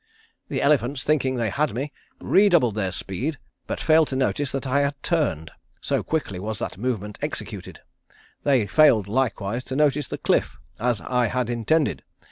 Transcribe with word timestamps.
The 0.47 0.63
elephants, 0.63 1.03
thinking 1.03 1.35
they 1.35 1.51
had 1.51 1.75
me, 1.75 1.91
redoubled 2.19 2.73
their 2.73 2.91
speed, 2.91 3.37
but 3.67 3.79
failed 3.79 4.07
to 4.07 4.15
notice 4.15 4.51
that 4.51 4.65
I 4.65 4.79
had 4.79 4.95
turned, 5.03 5.51
so 5.79 6.01
quickly 6.01 6.39
was 6.39 6.57
that 6.57 6.79
movement 6.79 7.19
executed. 7.21 7.81
They 8.41 8.65
failed 8.65 9.07
likewise 9.07 9.63
to 9.65 9.75
notice 9.75 10.07
the 10.07 10.17
cliff, 10.17 10.57
as 10.79 11.01
I 11.01 11.27
had 11.27 11.51
intended. 11.51 12.01